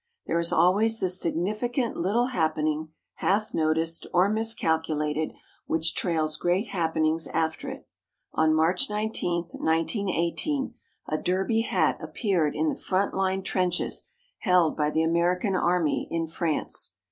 [0.25, 5.31] There is always the significant little happening, half noticed or miscalculated,
[5.67, 7.87] which trails great happenings after it.
[8.33, 10.73] On March 19, 1918,
[11.07, 14.07] a derby hat appeared in the front line trenches
[14.39, 16.95] held by the American Army in France.